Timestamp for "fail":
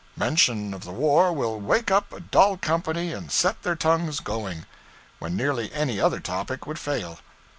6.79-7.19